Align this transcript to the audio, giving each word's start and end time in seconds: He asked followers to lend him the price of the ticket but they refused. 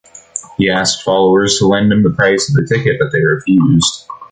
He 0.57 0.67
asked 0.67 1.03
followers 1.03 1.59
to 1.59 1.67
lend 1.67 1.91
him 1.91 2.01
the 2.01 2.09
price 2.09 2.49
of 2.49 2.55
the 2.55 2.65
ticket 2.65 2.97
but 2.97 3.11
they 3.11 3.21
refused. 3.21 4.05